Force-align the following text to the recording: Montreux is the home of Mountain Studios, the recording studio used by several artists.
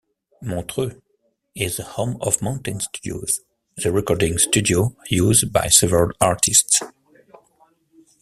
Montreux 0.41 0.99
is 1.53 1.77
the 1.77 1.83
home 1.83 2.17
of 2.21 2.41
Mountain 2.41 2.79
Studios, 2.79 3.39
the 3.77 3.91
recording 3.91 4.39
studio 4.39 4.95
used 5.11 5.53
by 5.53 5.67
several 5.67 6.11
artists. 6.19 6.81